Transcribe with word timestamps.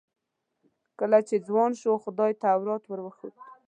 کله 0.99 1.19
چې 1.27 1.35
ځوان 1.47 1.71
شو 1.81 1.91
خدای 2.03 2.31
تورات 2.41 2.83
ور 2.87 2.99
وښود. 3.03 3.35